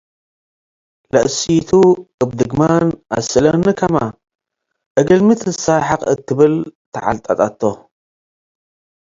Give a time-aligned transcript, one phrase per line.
[1.13, 1.69] ለእሲቱ
[2.21, 2.85] እብ ድግማን፤
[3.17, 3.95] “አስእለኒ- ከመ፡
[4.99, 6.53] እግል ሚ ትሰሐቅከ?” እት ትብል
[6.91, 7.75] ተዐልጠጠቶ'።